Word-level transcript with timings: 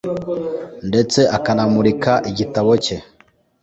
ndetse 0.89 1.19
akanamurika 1.37 2.11
igitabo 2.29 2.71
cye 2.83 2.97